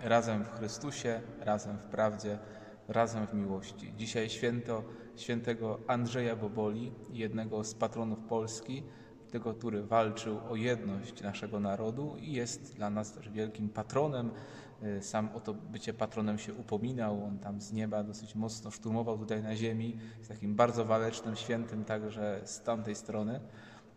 [0.00, 2.38] razem w Chrystusie, razem w prawdzie,
[2.88, 3.94] razem w miłości.
[3.96, 4.82] Dzisiaj święto
[5.16, 8.82] świętego Andrzeja Boboli, jednego z patronów Polski,
[9.30, 14.30] tego, który walczył o jedność naszego narodu i jest dla nas też wielkim patronem.
[14.82, 17.24] Y, sam o to bycie patronem się upominał.
[17.24, 19.98] On tam z nieba dosyć mocno szturmował tutaj na ziemi.
[20.18, 23.40] Jest takim bardzo walecznym świętym także z tamtej strony.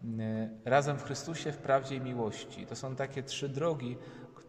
[0.03, 2.66] Y, razem w Chrystusie, w prawdzie i miłości.
[2.66, 3.97] To są takie trzy drogi,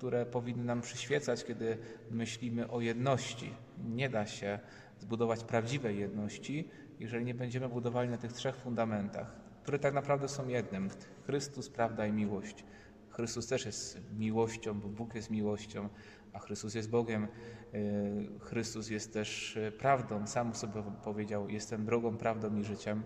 [0.01, 1.79] które powinny nam przyświecać, kiedy
[2.11, 3.55] myślimy o jedności.
[3.85, 4.59] Nie da się
[4.99, 6.69] zbudować prawdziwej jedności,
[7.01, 10.91] jeżeli nie będziemy budowali na tych trzech fundamentach, które tak naprawdę są jednym:
[11.27, 12.65] Chrystus, prawda i miłość.
[13.11, 15.89] Chrystus też jest miłością, bo Bóg jest miłością,
[16.33, 17.29] a Chrystus jest Bogiem.
[17.75, 20.27] Y, Chrystus jest też y, prawdą.
[20.27, 23.05] Sam sobie powiedział: Jestem drogą, prawdą i życiem.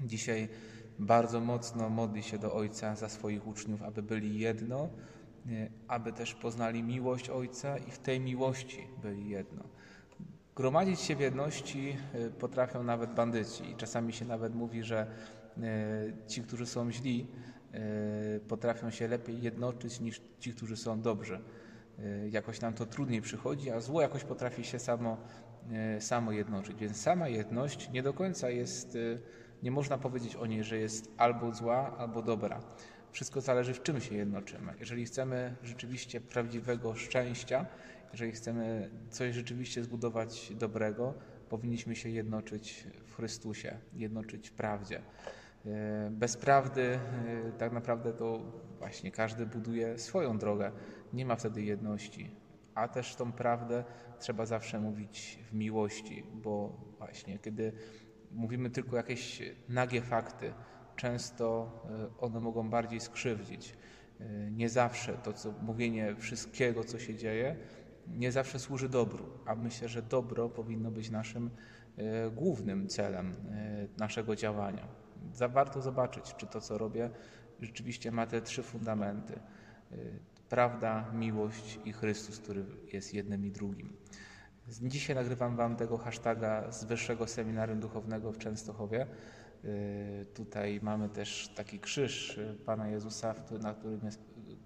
[0.00, 0.48] Dzisiaj
[0.98, 4.88] bardzo mocno modli się do Ojca za swoich uczniów, aby byli jedno,
[5.88, 9.64] aby też poznali miłość Ojca i w tej miłości byli jedno.
[10.56, 11.96] Gromadzić się w jedności
[12.38, 15.06] potrafią nawet bandyci i czasami się nawet mówi, że
[16.26, 17.26] ci, którzy są źli,
[18.48, 21.40] potrafią się lepiej jednoczyć niż ci, którzy są dobrzy.
[21.98, 25.16] Y, jakoś nam to trudniej przychodzi, a zło jakoś potrafi się samo,
[25.96, 26.76] y, samo jednoczyć.
[26.76, 29.18] Więc sama jedność nie do końca jest, y,
[29.62, 32.60] nie można powiedzieć o niej, że jest albo zła, albo dobra.
[33.12, 34.74] Wszystko zależy, w czym się jednoczymy.
[34.80, 37.66] Jeżeli chcemy rzeczywiście prawdziwego szczęścia,
[38.12, 41.14] jeżeli chcemy coś rzeczywiście zbudować dobrego,
[41.48, 45.02] powinniśmy się jednoczyć w Chrystusie, jednoczyć w prawdzie.
[46.10, 46.98] Bez prawdy
[47.58, 48.40] tak naprawdę to
[48.78, 50.72] właśnie każdy buduje swoją drogę
[51.12, 52.36] nie ma wtedy jedności.
[52.74, 53.84] A też tą prawdę
[54.18, 57.72] trzeba zawsze mówić w miłości, bo właśnie kiedy
[58.30, 60.52] mówimy tylko jakieś nagie fakty,
[60.96, 63.76] często e, one mogą bardziej skrzywdzić.
[64.20, 67.56] E, nie zawsze to, co mówienie wszystkiego, co się dzieje,
[68.06, 71.50] nie zawsze służy dobru, a myślę, że dobro powinno być naszym
[71.96, 73.34] e, głównym celem
[73.98, 74.88] naszego działania.
[75.48, 77.10] Warto zobaczyć, czy to, co robię,
[77.60, 79.40] rzeczywiście ma te trzy fundamenty
[80.52, 83.96] prawda, miłość i Chrystus, który jest jednym i drugim.
[84.68, 89.06] Dzisiaj nagrywam Wam tego hashtaga z Wyższego Seminarium Duchownego w Częstochowie.
[89.64, 94.20] Y, tutaj mamy też taki krzyż Pana Jezusa, na którym jest,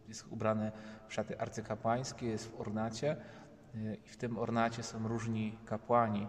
[0.09, 0.73] jest ubrany
[1.09, 3.17] w szaty arcykapłańskie, jest w ornacie
[3.75, 6.27] y, i w tym ornacie są różni kapłani,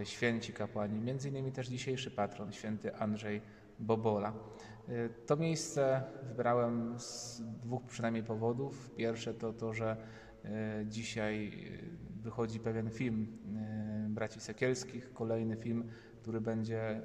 [0.00, 3.42] y, święci kapłani, między innymi też dzisiejszy patron, święty Andrzej
[3.78, 4.32] Bobola.
[4.88, 8.90] Y, to miejsce wybrałem z dwóch przynajmniej powodów.
[8.96, 9.96] Pierwsze to to, że
[10.44, 10.48] y,
[10.86, 13.38] dzisiaj y, wychodzi pewien film
[14.08, 15.88] braci Sekielskich, kolejny film,
[16.22, 17.02] który będzie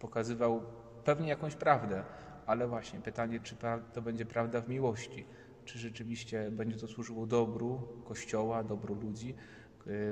[0.00, 0.62] pokazywał
[1.04, 2.02] pewnie jakąś prawdę,
[2.46, 3.56] ale właśnie pytanie, czy
[3.92, 5.26] to będzie prawda w miłości,
[5.64, 9.34] czy rzeczywiście będzie to służyło dobru Kościoła, dobru ludzi,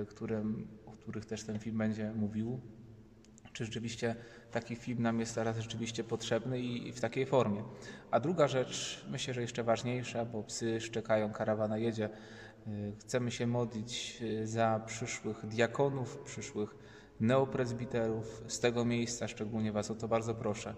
[0.08, 2.60] którym, o których też ten film będzie mówił,
[3.52, 4.16] czy rzeczywiście
[4.50, 7.64] taki film nam jest teraz rzeczywiście potrzebny i w takiej formie.
[8.10, 12.08] A druga rzecz, myślę, że jeszcze ważniejsza, bo psy szczekają, karawana jedzie.
[12.66, 16.76] Y, chcemy się modlić y, za przyszłych diakonów, przyszłych
[17.20, 18.44] neoprezbiterów.
[18.46, 20.74] Z tego miejsca szczególnie Was o to bardzo proszę.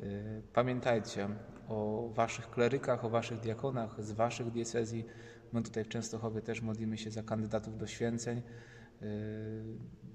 [0.00, 1.28] Y, pamiętajcie
[1.68, 5.04] o Waszych klerykach, o Waszych diakonach z Waszych diecezji.
[5.52, 8.42] My tutaj w Częstochowie też modlimy się za kandydatów do święceń.
[9.02, 9.64] Y,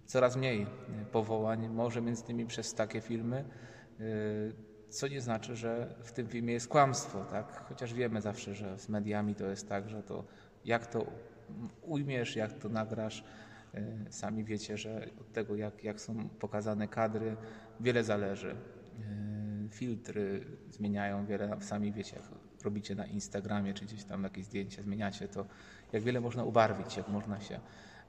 [0.05, 0.67] coraz mniej
[1.11, 3.45] powołań, może między innymi przez takie filmy,
[3.99, 7.65] y, co nie znaczy, że w tym filmie jest kłamstwo, tak?
[7.69, 10.25] Chociaż wiemy zawsze, że z mediami to jest tak, że to
[10.65, 11.05] jak to
[11.81, 13.23] ujmiesz, jak to nagrasz,
[14.09, 17.35] sami wiecie, że od tego, jak, jak są pokazane kadry,
[17.79, 18.55] wiele zależy.
[19.69, 22.25] Filtry zmieniają wiele, sami wiecie, jak
[22.63, 25.45] robicie na Instagramie, czy gdzieś tam jakieś zdjęcia zmieniacie, to
[25.93, 27.59] jak wiele można ubarwić, jak można się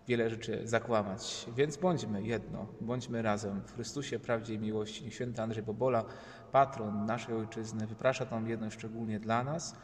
[0.09, 1.47] wiele rzeczy zakłamać.
[1.57, 5.05] Więc bądźmy jedno, bądźmy razem w Chrystusie, prawdzie i miłości.
[5.05, 6.05] Niech święty Andrzej Bobola,
[6.53, 9.77] patron naszej ojczyzny, wyprasza tą jedność szczególnie dla nas,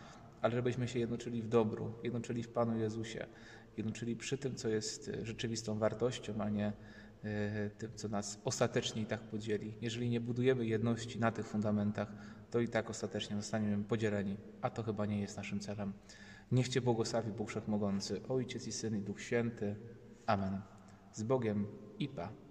[0.42, 3.26] ale żebyśmy się jednoczyli w dobru, jednoczyli w Panu Jezusie,
[3.76, 6.72] jednoczyli przy tym, co jest rzeczywistą wartością, a nie
[7.24, 9.74] e, tym, co nas ostatecznie i tak podzieli.
[9.80, 12.12] Jeżeli nie budujemy jedności na tych fundamentach,
[12.50, 15.92] to i tak ostatecznie zostaniemy podzieleni, a to chyba nie jest naszym celem.
[16.52, 19.76] Niech Cię błogosławi Bóg Wszechmogący, Ojciec i Syn i Duch Święty.
[20.26, 20.60] Amen.
[21.12, 21.66] Z Bogiem
[21.98, 22.49] i Pa.